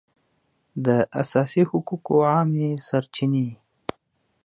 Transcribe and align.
د 0.85 0.87
اساسي 1.21 1.63
حقوقو 1.69 2.15
عامې 2.31 2.69
سرچینې 2.87 3.47